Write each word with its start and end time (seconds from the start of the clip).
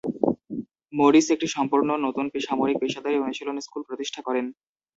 Morris 0.93 1.27
একটি 1.29 1.47
সম্পূর্ণ 1.55 1.89
নতুন 2.05 2.25
সামরিক 2.47 2.77
পেশাদারী 2.81 3.17
অনুশীলন 3.17 3.57
স্কুল 3.59 3.81
প্রতিষ্ঠা 3.87 4.21
করেন। 4.27 4.45